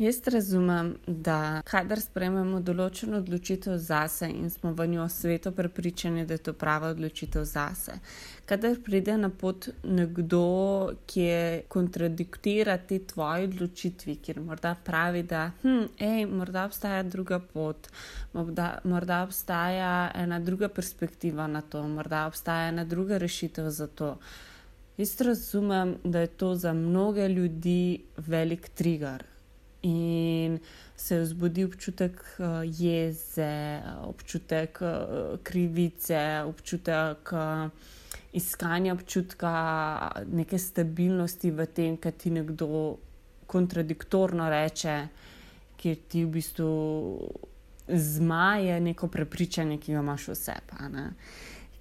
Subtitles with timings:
[0.00, 6.38] Jaz razumem, da kadar sprejmemo določeno odločitev zase in smo v njo sveto prepričani, da
[6.38, 7.98] je to prava odločitev zase,
[8.48, 10.38] kadar pride na pot nekdo,
[11.04, 17.36] ki je kontradiktira te tvoje odločitvi, kjer morda pravi, da hm, ej, morda obstaja druga
[17.52, 17.90] pot,
[18.32, 24.14] morda, morda obstaja ena druga perspektiva na to, morda obstaja ena druga rešitev za to.
[24.96, 29.28] Jaz razumem, da je to za mnoge ljudi velik trigger
[29.82, 30.58] in
[30.96, 37.70] se zbudi občutek uh, jeze, občutek uh, krivice, občutek uh,
[38.32, 39.52] iskanja občutka
[40.32, 42.96] neke stabilnosti v tem, kar ti nekdo
[43.46, 44.96] kontradiktorno reče,
[45.76, 46.70] ki ti v bistvu
[47.88, 50.54] zmaje neko prepričanje, ki ga imaš vse.
[50.70, 50.88] Pa,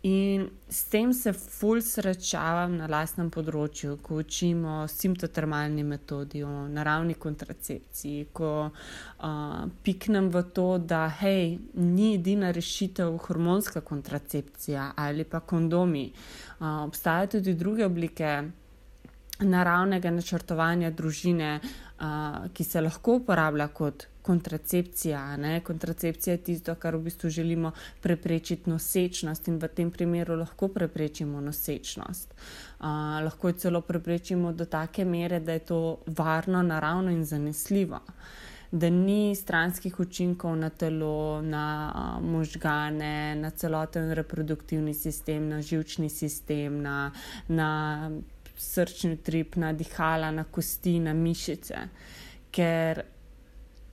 [0.03, 7.17] In s tem se fulj srečavam na lastnem področju, ko učimo simptotermalni metodi, o naravni
[7.19, 15.43] kontracepciji, ko uh, piknem v to, da hej, ni edina rešitev hormonska kontracepcija ali pa
[15.43, 16.05] kondomi.
[16.61, 18.31] Uh, obstajajo tudi druge oblike
[19.43, 25.37] naravnega načrtovanja družine, uh, ki se lahko uporablja kot kontracepcija.
[25.37, 25.59] Ne?
[25.65, 31.41] Kontracepcija je tisto, kar v bistvu želimo preprečiti nosečnost in v tem primeru lahko preprečimo
[31.41, 32.35] nosečnost.
[32.35, 32.85] Uh,
[33.25, 38.03] lahko jo celo preprečimo do take mere, da je to varno, naravno in zanesljivo.
[38.71, 46.09] Da ni stranskih učinkov na telo, na uh, možgane, na celoten reproduktivni sistem, na žilčni
[46.09, 47.11] sistem, na,
[47.47, 47.71] na
[48.57, 51.87] srčni trip, na dihala, na kosti, na mišice.
[52.51, 53.07] Ker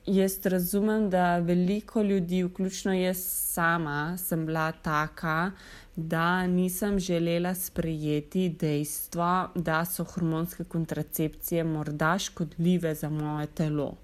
[0.06, 5.50] jaz razumem, da veliko ljudi, vključno jaz sama, sem bila taka,
[5.96, 13.94] da nisem želela sprejeti dejstva, da so hormonske kontracepcije morda škodljive za moje telo.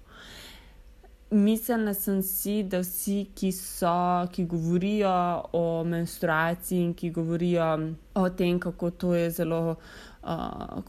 [1.31, 7.79] Mislila sem si, da vsi, ki so, ki govorijo o menstruaciji in ki govorijo
[8.13, 9.75] o tem, kako to je zelo,
[10.23, 10.29] uh,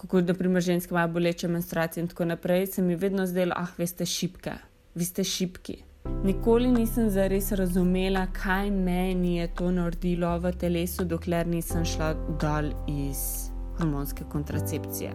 [0.01, 3.73] kako da primer ženske imajo boleče menstruacije in tako naprej, se mi vedno zdelo, ah,
[3.79, 4.53] veste, šipke
[4.95, 5.83] vi ste šipki.
[6.25, 12.71] Nikoli nisem zares razumela, kaj meni je to naredilo v telesu, dokler nisem šla dol
[12.89, 15.13] iz hormonske kontracepcije.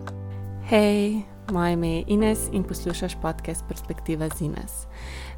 [0.69, 4.85] Hej, moje ime je Ines in poslušaš podcast Perspektiva z Ines.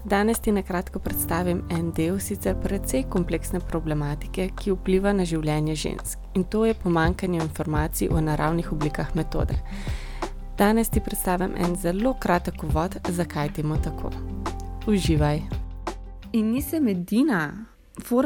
[0.06, 5.76] Danes ti na kratko predstavim en del sicer precej kompleksne problematike, ki vpliva na življenje
[5.76, 9.56] žensk in to je pomankanje informacij o naravnih oblikah metode.
[10.58, 14.12] Danes ti predstavim en zelo kratek uvod, zakaj temu tako.
[14.88, 15.42] Uživaj.
[16.34, 17.68] In nisem edina,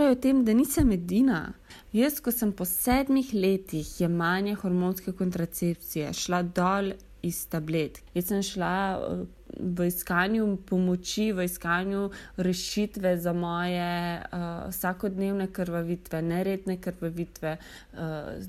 [0.04, 1.54] je v tem, da nisem edina.
[1.92, 6.94] Jaz, ko sem po sedmih letih jemanja hormonske kontracepcije šla dol
[7.28, 8.00] iz tablet.
[8.16, 9.26] Jaz sem šla eh,
[9.60, 18.00] v iskanju pomoči, v iskanju rešitve za moje uh, vsakodnevne krvavitve, neredne krvavitve, uh,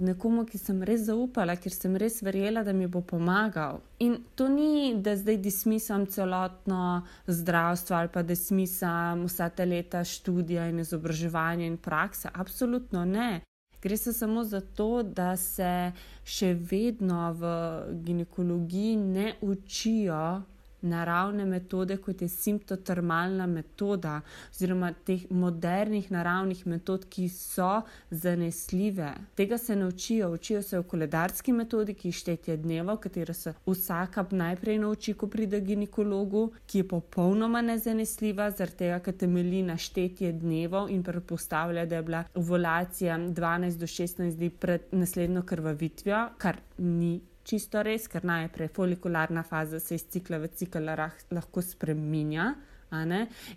[0.01, 3.81] nekomu, ki sem res zaupala, ker sem res verjela, da mi bo pomagal.
[3.99, 10.05] In to ni, da zdaj dismisam celotno zdravstvo ali pa da dismisam vsa ta leta
[10.05, 12.31] študija in izobraževanja in praksa.
[12.35, 13.41] Absolutno ne.
[13.83, 15.93] Gre se samo za to, da se
[16.25, 17.51] še vedno v
[18.05, 20.43] ginekologiji ne učijo
[20.89, 24.21] naravne metode, kot je simptotermalna metoda,
[24.55, 29.13] oziroma teh modernih naravnih metod, ki so zanesljive.
[29.35, 34.27] Tega se ne učijo, se v koledarski metodi, ki je štetje dneva, katero se vsaka
[34.31, 40.33] najprej nauči, ko pride ginekologu, ki je popolnoma nezanesljiva, zaradi tega, ker temelji na štetje
[40.33, 46.61] dneva in predpostavlja, da je bila ovulacija 12 do 16 dni pred naslednjo krvavitvijo, kar
[46.79, 50.91] ni čisto res, ker najprej folikularna faza se iz cikla v cikl
[51.31, 52.55] lahko spremenja.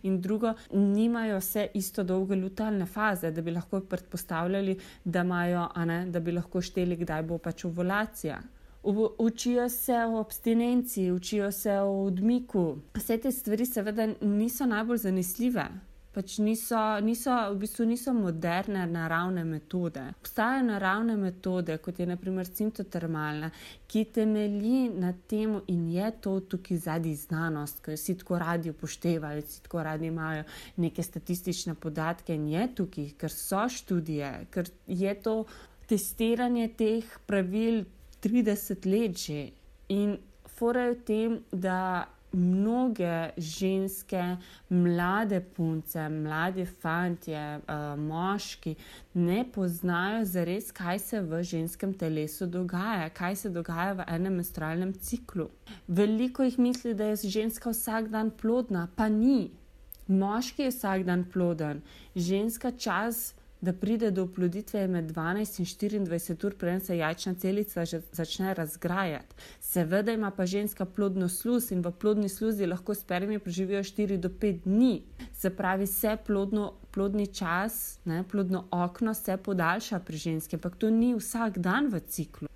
[0.03, 5.67] In drugo, nimajo vse isto dolge lutalne faze, da bi lahko predpostavljali, da, imajo,
[6.09, 8.39] da bi lahko šteli, kdaj bo pač ovulacija.
[8.83, 12.79] Učijo se o abstinenci, učijo se o odmiku.
[12.97, 15.67] Vse te stvari, seveda, niso najbolj zanesljive
[16.19, 20.01] pač niso, niso, v bistvu niso moderne naravne metode.
[20.19, 23.47] Obstajajo naravne metode, kot je naprimer simptotermalna,
[23.87, 28.73] ki temelji na tem in je to tukaj zadnji znanost, ki jo vsi tako radi
[28.75, 30.43] upoštevajo, vsi tako radi imajo
[30.83, 35.39] neke statistične podatke in je tukaj, ker so študije, ker je to
[35.87, 37.85] testiranje teh pravil
[38.21, 39.51] 30 let že.
[39.95, 40.17] In
[40.59, 44.37] fora je v tem, da mnoge ženske,
[44.69, 48.75] mlade punce, mladi fantje, uh, moški
[49.13, 54.93] ne poznajo zares, kaj se v ženskem telesu dogaja, kaj se dogaja v enem menstrualnem
[54.93, 55.49] ciklu.
[55.87, 59.51] Veliko jih misli, da je ženska vsak dan plodna, pa ni.
[60.07, 61.81] Moški je vsak dan ploden,
[62.15, 67.85] ženska čas da pride do oploditve med 12 in 24 ur, preden se jajčna celica
[68.11, 69.35] začne razgrajati.
[69.59, 74.29] Seveda ima pa ženska plodno sluz in v plodni sluzi lahko spermije preživijo 4 do
[74.29, 75.01] 5 dni.
[75.33, 80.89] Se pravi, vse plodno, plodni čas, ne, plodno okno se podaljša pri ženski, ampak to
[80.89, 82.49] ni vsak dan v ciklu.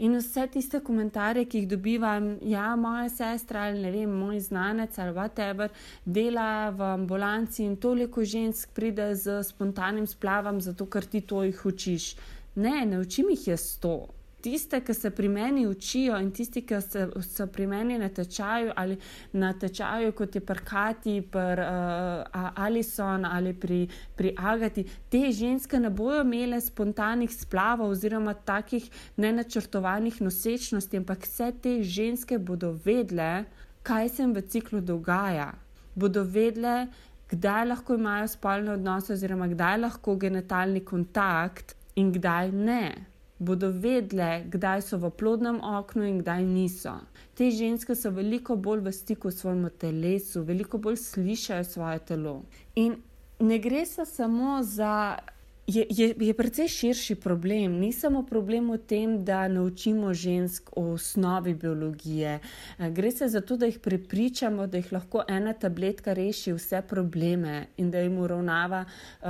[0.00, 4.98] In vse tiste komentarje, ki jih dobivam, ja, moja sestra ali ne vem, moj znanec
[4.98, 5.68] ali whatever,
[6.04, 11.66] dela v ambulanci in toliko žensk pride z spontanim splavom, zato ker ti to jih
[11.66, 12.14] učiš.
[12.54, 13.98] Ne, ne učim jih jaz to
[14.42, 18.72] tiste, ki se pri meni učijo in tisti, ki se, so pri meni na tečaju
[18.76, 18.96] ali
[19.32, 25.90] na tečaju, kot je prkati, pri uh, Alison ali pri, pri Agati, te ženske ne
[25.90, 33.44] bojo imele spontanih splavov oziroma takih nenačrtovanih nosečnosti, ampak vse te ženske bodo vedle,
[33.82, 35.52] kaj se jim v ciklu dogaja.
[35.94, 36.86] Bodo vedle,
[37.30, 43.09] kdaj lahko imajo spolne odnose, oziroma kdaj lahko genitalni kontakt in kdaj ne
[43.40, 46.92] bodo vedle, kdaj so v plodnem oknu in kdaj niso.
[47.34, 52.34] Te ženske so veliko bolj v stiku s svojim telesom, veliko bolj slišajo svoje telo.
[52.76, 52.98] In
[53.40, 55.16] ne gre se samo za
[55.70, 57.78] je, je, je precej širši problem.
[57.78, 62.40] Ni samo problem v tem, da naučimo žensk o osnovi biologije.
[62.78, 66.82] Eh, gre se za to, da jih prepričamo, da jih lahko ena tabletka reši vse
[66.88, 69.28] probleme in da jim uravnava uh,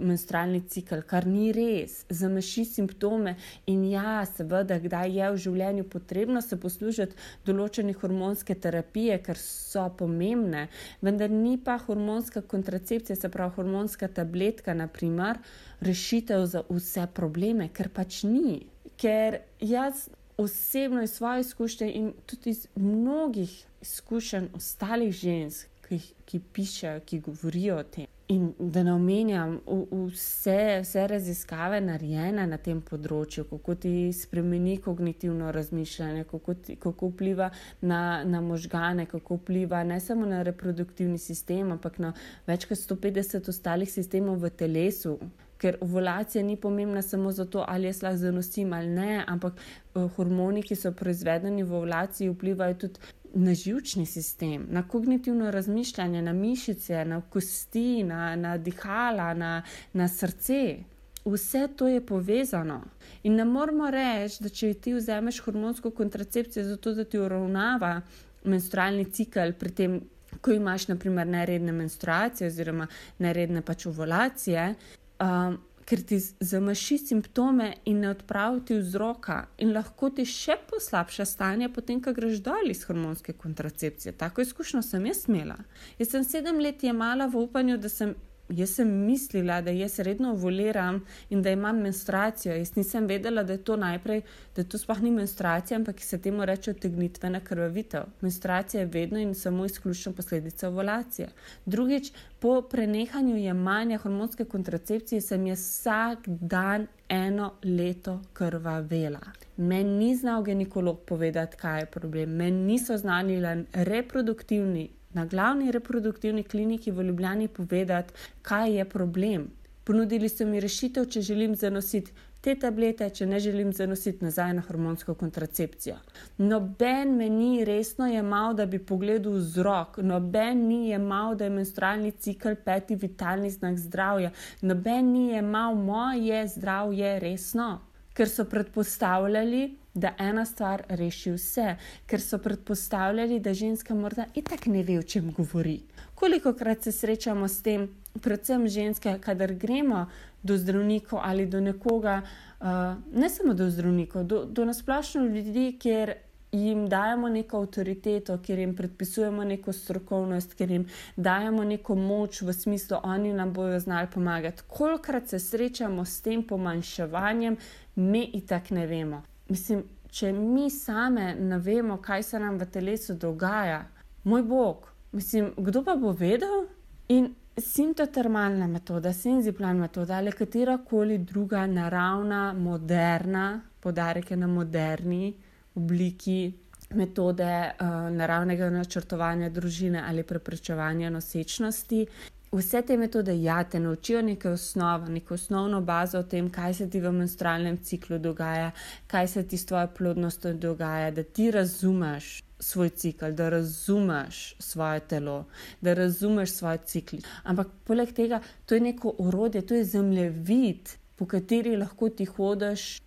[0.00, 2.04] menstrualni cikl, kar ni res.
[2.08, 7.16] Zameši simptome in ja, seveda, kdaj je v življenju potrebno se poslužiti
[7.46, 10.68] določene hormonske terapije, ker so pomembne,
[11.02, 15.40] vendar ni pa hormonska kontracepcija, se pravi hormonska tabletka, naprimer
[15.80, 18.66] rešitev za vse probleme, ker pač ni.
[18.98, 26.40] Ker jaz osebno iz svoje izkušnje in tudi iz mnogih izkušenj ostalih žensk, ki, ki
[26.52, 28.06] pišejo, ki govorijo o tem.
[28.28, 29.60] In da ne omenjam
[29.90, 37.08] vse, vse raziskave, narejene na tem področju, kako ti spremeni kognitivno razmišljanje, kako, ti, kako
[37.14, 37.48] vpliva
[37.80, 42.12] na, na možgane, kako vpliva ne samo na reproduktivni sistem, ampak na
[42.46, 45.16] več kot 150 ostalih sistemov v telesu.
[45.58, 50.60] Ker ovulacija ni pomembna samo zato, ali jaz lahko zanosim ali ne, ampak uh, hormoni,
[50.62, 57.04] ki so proizvedeni v ovulaciji, vplivajo tudi na žilčni sistem, na kognitivno razmišljanje, na mišice,
[57.04, 60.76] na kosti, na, na dihala, na, na srce.
[61.24, 62.82] Vse to je povezano.
[63.22, 68.00] In ne moramo reči, da če ti vzameš hormonsko kontracepcijo, zato da ti uravnava
[68.44, 70.00] menstrualni cikl, pri tem,
[70.40, 72.86] ko imaš, naprimer, neredne menstruacije oziroma
[73.18, 74.74] neredne pač ovulacije,
[75.20, 75.58] um,
[75.88, 81.70] ker ti zamaši simptome in ne odpravi ti vzroka, in lahko ti še poslabša stanje,
[81.72, 84.12] potem, ko greš dol iz hormonske kontracepcije.
[84.20, 85.56] Tako izkušnjo sem jaz imela.
[85.98, 88.12] Jaz sem sedem let jemala v upanju, da sem
[88.48, 91.00] Jaz sem mislila, da jaz redno voliram
[91.30, 92.54] in da imam menstruacijo.
[92.54, 94.22] Jaz nisem vedela, da je to najprej,
[94.56, 98.02] da to sploh ni menstruacija, ampak se temu reče otegnitvena krvavitev.
[98.20, 101.28] Menstruacija je vedno in samo izključno posledica ovulacije.
[101.66, 109.20] Drugič, po prenehanju jemanja hormonske kontracepcije sem jaz vsak dan eno leto krvavela.
[109.56, 112.30] Meni ni znal ginekolog povedati, kaj je problem.
[112.30, 119.50] Meni niso znali reproduktivni na glavni reproduktivni kliniki v Ljubljani povedati, kaj je problem.
[119.84, 124.62] Ponudili so mi rešitev, če želim zanositi te tablete, če ne želim zanositi nazaj na
[124.62, 125.96] hormonsko kontracepcijo.
[126.38, 132.12] Noben me ni resno jemal, da bi pogledal vzrok, noben ni jemal, da je menstrualni
[132.12, 134.30] cikl peti vitalni znak zdravja,
[134.62, 137.78] noben ni jemal moje zdravje resno,
[138.18, 144.66] ker so predpostavljali, da ena stvar reši vse, ker so predpostavljali, da ženska morda itak
[144.66, 145.80] ne ve, o čem govori.
[146.14, 147.88] Koliko krat se srečamo s tem,
[148.22, 150.06] predvsem ženske, kadar gremo
[150.42, 152.22] do zdravnikov ali do nekoga,
[152.60, 152.66] uh,
[153.14, 156.14] ne samo do zdravnikov, do, do nasplošno ljudi, kjer
[156.52, 162.52] jim dajemo neko avtoriteto, ker jim predpisujemo neko strokovnost, ker jim dajemo neko moč v
[162.52, 164.62] smislu, oni nam bodo znali pomagati.
[164.68, 167.56] Kolikrat se srečamo s tem pomanjševanjem,
[167.98, 173.14] mi itak ne vemo mislim, če mi same ne vemo, kaj se nam v telesu
[173.14, 173.82] dogaja,
[174.24, 176.66] moj bog, mislim, kdo pa bo vedel?
[177.08, 185.34] In sintotermalna metoda, senziplan metoda ali katera koli druga naravna, moderna, podarek je na moderni
[185.74, 186.52] obliki
[186.94, 192.06] metode uh, naravnega načrtovanja družine ali preprečevanja nosečnosti.
[192.52, 196.90] Vse te metode, ja, te naučijo nekaj osnov, neko osnovno bazo o tem, kaj se
[196.90, 198.70] ti v menstrualnem ciklu dogaja,
[199.06, 205.00] kaj se ti s tvojo plodnostjo dogaja, da ti razumeš svoj cikl, da razumeš svoje
[205.00, 205.44] telo,
[205.80, 207.16] da razumeš svoj cikl.
[207.44, 213.00] Ampak poleg tega, to je neko orodje, to je zemljevid, po kateri lahko ti hodiš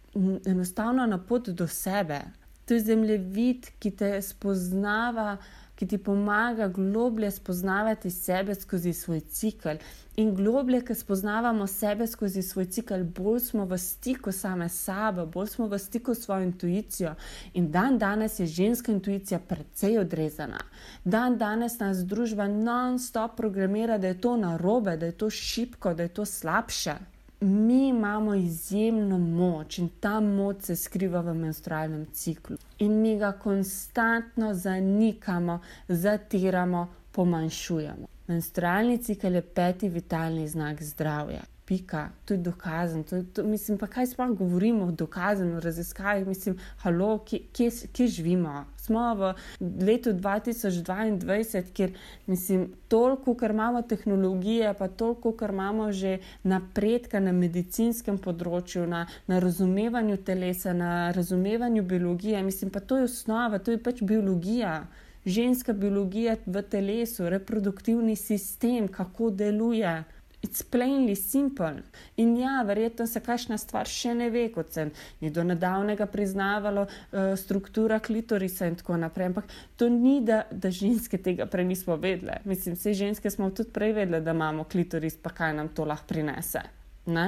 [0.46, 2.22] enostavno na pot do sebe.
[2.66, 5.38] To je zemljevid, ki te spoznava,
[5.82, 9.70] ki ti pomaga globlje spoznavati sebe skozi svoj cikl.
[10.16, 15.26] In globlje, ki spoznavamo sebe skozi svoj cikl, bolj smo v stiku same s sabo,
[15.26, 17.16] bolj smo v stiku s svojo intuicijo.
[17.54, 20.60] In dan danes je ženska intuicija precej odrezana.
[21.04, 26.04] Dan danes nas družba non-stop programira, da je to narobe, da je to šipko, da
[26.04, 26.96] je to slabše
[27.42, 32.58] mi imamo izjemno moč in ta moč se skriva v menstrualnem ciklu.
[32.80, 38.08] In mi ga konstantno zanikamo, zatiramo, pomanjšujemo.
[38.28, 43.04] Menstrualni cikl je peti vitalni znak zdravja pika, to je dokazano.
[43.04, 48.08] To, to, mislim, pa kaj sploh govorimo o dokazanju, raziskavi, mislim, halo, kje, kje, kje
[48.08, 48.66] živimo.
[48.78, 49.34] Smo v
[49.80, 51.96] letu 2022, kjer
[52.28, 59.06] mislim, toliko, kar imamo tehnologije, pa toliko, kar imamo že napredka na medicinskem področju, na,
[59.32, 62.44] na razumevanju telesa, na razumevanju biologije.
[62.44, 64.82] Mislim, pa to je osnova, to je pač biologija.
[65.26, 70.02] Ženska biologija v telesu, reproduktivni sistem, kako deluje.
[70.42, 71.84] It's plainly simple.
[72.18, 74.88] In ja, verjetno se kakšna stvar še ne ve, kot se
[75.22, 79.30] ni do nedavnega priznavalo, uh, struktura klitorisa in tako naprej.
[79.32, 82.40] Ampak to ni, da, da ženske tega prej nismo vedele.
[82.50, 86.10] Mislim, vse ženske smo tudi prej vedele, da imamo klitoris, pa kaj nam to lahko
[86.10, 86.66] prinese.
[87.06, 87.28] Ne?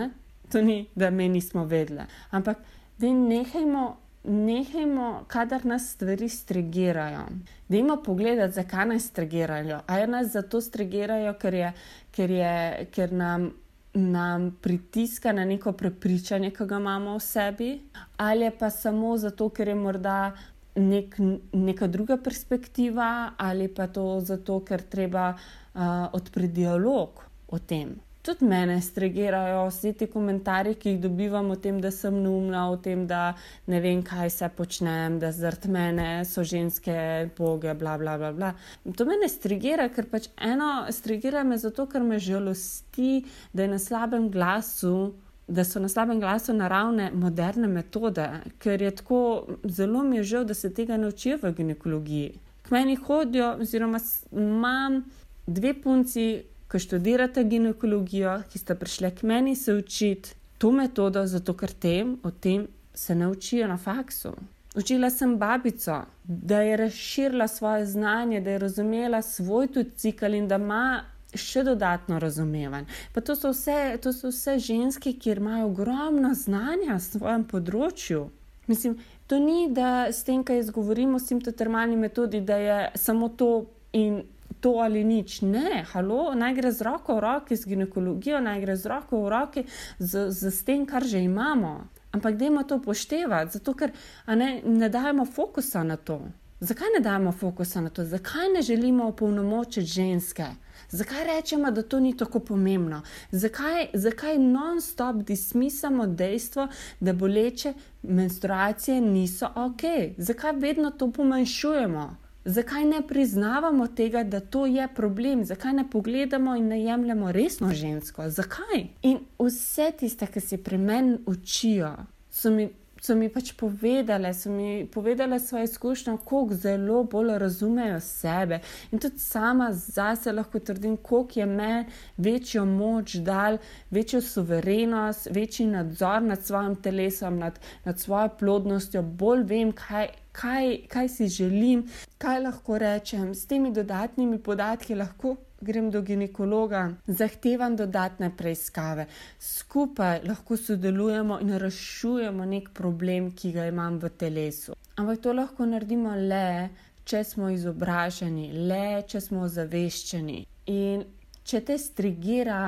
[0.52, 2.10] To ni, da me nismo vedele.
[2.34, 2.66] Ampak
[2.98, 7.26] da nehajmo nehajmo, kadar nas stvari stregirajo.
[7.68, 9.80] Dajmo pogledati, zakaj nas stregirajo.
[9.88, 11.74] Ali nas zato stregirajo, ker, je,
[12.12, 13.52] ker, je, ker nam,
[13.94, 17.74] nam pritiska na neko prepričanje, ki ga imamo v sebi,
[18.18, 20.32] ali pa samo zato, ker je morda
[20.76, 21.20] nek,
[21.52, 28.46] neka druga perspektiva, ali pa to zato, ker treba uh, odpreti dialog o tem tudi
[28.46, 33.04] mene stregirajo vsi ti komentarji, ki jih dobivam o tem, da sem neumna, o tem,
[33.08, 33.34] da
[33.68, 36.96] ne vem, kaj se počnem, da zaradi mene so ženske
[37.38, 38.54] boge, bla, bla, bla, bla.
[38.96, 43.74] To me ne stregira, ker pač eno stregira me zato, ker me žalosti, da je
[43.76, 45.12] na slabem glasu.
[45.44, 48.24] Da so na slabem glasu naravne, moderne metode,
[48.64, 49.20] ker je tako
[49.68, 52.32] zelo mi je žal, da se tega ne učijo v ginekologiji.
[52.64, 54.00] K meni hodijo, oziroma
[54.32, 55.02] imam
[55.46, 61.54] dve punci, ki študirate ginekologijo, ki ste prišli k meni se učiti to metodo, zato
[61.54, 64.32] ker tem o tem se naučijo na faksu.
[64.76, 70.48] Učila sem babico, da je razširila svoje znanje, da je razumela svoj tudi cikl in
[70.48, 71.04] da ima
[71.36, 72.88] še dodatno razumevanje.
[73.14, 78.30] Pa to so vse, to so vse ženske, ki imajo ogromno znanja na svojem področju.
[78.68, 83.66] Mislim, to ni, da s tem, kaj izgovorimo, s simptotermalni metodi, da je samo to
[83.94, 84.24] in
[84.64, 85.42] to ali nič.
[85.44, 89.30] Ne, halo, naj gre z roko v roki z ginekologijo, naj gre z roko v
[89.30, 89.62] roki
[90.00, 91.84] z, z, z tem, kar že imamo.
[92.16, 93.92] Ampak dajmo to upoštevati, zato ker
[94.28, 96.22] ne, ne dajemo fokusa na to.
[96.64, 98.06] Zakaj ne dajemo fokusa na to?
[98.06, 100.46] Zakaj ne želimo opolnomočiti ženske?
[100.90, 103.02] Zakaj rečemo, da to ni tako pomembno?
[103.32, 106.68] Zakaj, zakaj non-stop dismisamo dejstvo,
[107.00, 109.82] da boleče menstruacije niso ok?
[110.18, 112.23] Zakaj vedno to pomanjšujemo?
[112.46, 117.70] Zakaj ne priznavamo tega, da to je problem, zakaj ne pogledamo in ne jemljemo resno
[117.74, 118.30] žensko?
[118.30, 118.88] Zakaj?
[119.02, 121.96] In vse tiste, ki se pri meni učijo,
[122.30, 122.70] so mi
[123.04, 128.62] so mi pač povedale, so mi povedale svoje izkušnje, kako zelo bolj razumejo sebe.
[128.92, 131.86] In tudi sama zase lahko trdim, koliko je meni
[132.18, 133.58] večjo moč dal,
[133.92, 140.08] večjo suverenost, večji nadzor nad svojim telesom, nad, nad svojo plodnostjo, bolj vem, kaj.
[140.34, 141.84] Kaj, kaj si želim,
[142.18, 149.08] kaj lahko rečem, s temi dodatnimi podatki lahko grem do ginekologa, zahtevam dodatne preiskave,
[149.40, 154.78] skupaj lahko sodelujemo in rešujemo nek problem, ki ga imam v telesu.
[154.96, 156.70] Ampak to lahko naredimo le,
[157.06, 160.40] če smo izobraženi, le, če smo ozaveščeni.
[160.72, 161.06] In
[161.44, 162.64] če te strigira.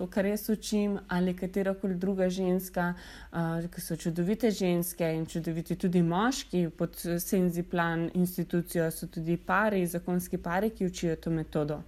[0.00, 5.26] To, kar jaz učim, ali katera koli druga ženska, uh, ki so čudovite ženske in
[5.28, 11.82] čudoviti tudi moški, pod Senziplan institucijo so tudi pari, zakonski pari, ki učijo to metodo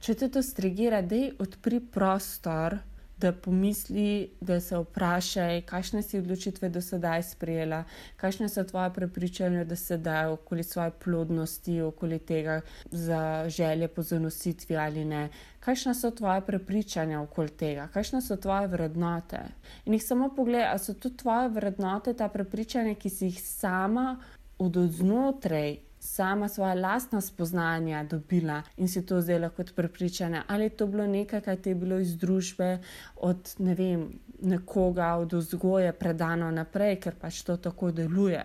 [0.00, 2.78] če te to strigira, da je odpri prostor,
[3.16, 7.84] da pomisli, da se vprašaj, kakšne si odločitve do sedaj sprejela,
[8.20, 14.02] kakšne so tvoje prepričanja, da se da okoli svoje plodnosti, okoli tega za želje po
[14.02, 15.28] zanositvi ali ne.
[15.60, 19.40] Kakšne so tvoje prepričanja okoli tega, kakšne so tvoje vrednote.
[19.84, 24.18] In jih samo pogledaj, ali so to tvoje vrednote, ta prepričanja, ki si jih sama
[24.58, 30.76] od znotraj sama svoje lastna spoznanja dobila in si to zdaj lahko prepričana, ali je
[30.76, 32.78] to bilo nekaj, kar ti je bilo iz družbe,
[33.16, 34.08] od ne vem,
[34.42, 38.42] nekoga, od vzgoje predano naprej, ker pač to tako deluje.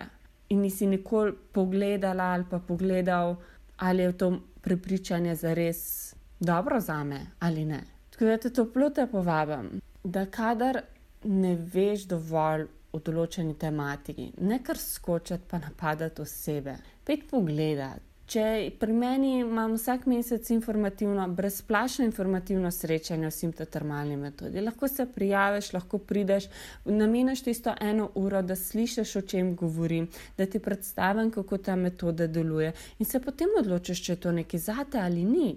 [0.48, 3.36] In nisi nikoli pogledala ali pa pogledal,
[3.76, 7.84] ali je to prepričanje za res dobro za me ali ne.
[8.10, 10.80] Tako da te toplo te povabim, da kadar
[11.24, 16.76] ne veš dovolj o določeni tematiki, ne kar skočiti pa napadati osebe.
[17.04, 18.10] Pet pogledati.
[18.30, 18.42] Če
[18.78, 25.72] pri meni imam vsak mesec informativno, brezplačno informativno srečanje o simptotermalni metodi, lahko se prijaviš,
[25.74, 26.46] lahko prideš,
[26.84, 30.06] nameniš tisto eno uro, da slišiš, o čem govorim,
[30.38, 34.62] da ti predstavim, kako ta metoda deluje in se potem odločiš, če je to nekaj
[34.68, 35.48] zate ali ni.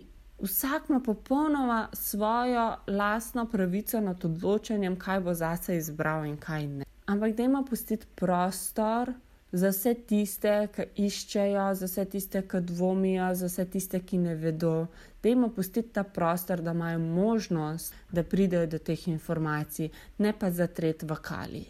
[0.42, 6.92] Vsak ima popolnoma svojo lastno pravico nad odločanjem, kaj bo zase izbral in kaj ne.
[7.13, 9.13] Ampak da ima pustiti prostor
[9.51, 14.34] za vse tiste, ki iščejo, za vse tiste, ki dvomijo, za vse tiste, ki ne
[14.36, 14.88] vedo.
[15.22, 20.50] Da ima pustiti ta prostor, da imajo možnost, da pridejo do teh informacij, ne pa
[20.51, 21.62] zatret v kali.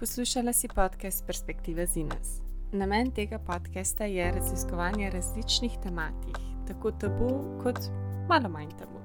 [0.00, 2.42] Poslušala si podcast Perspektive Zines.
[2.72, 6.36] Namen tega podcasta je raziskovanje različnih tematik,
[6.68, 7.80] tako tabu kot
[8.28, 9.00] malo manj tabu.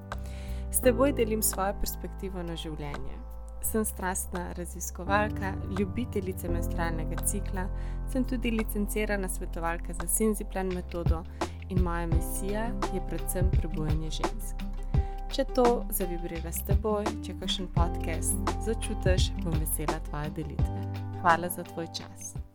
[0.72, 3.27] S teboj delim svojo perspektivo na življenje.
[3.62, 7.68] Sem strastna raziskovalka, ljubiteljica menstrualnega cikla,
[8.12, 11.24] sem tudi licencirana svetovalka za Sinziplan metodo
[11.70, 14.68] in moja misija je predvsem prebujanje žensk.
[15.36, 21.08] Če to zavibrira s teboj, če kakšen podcast začutiš, bom vesela tvoje delitve.
[21.22, 22.47] Hvala za tvoj čas.